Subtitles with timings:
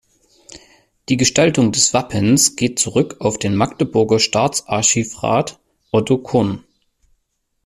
[1.09, 5.59] Die Gestaltung des Wappens geht zurück auf den Magdeburger Staatsarchivrat
[5.91, 6.63] Otto Korn.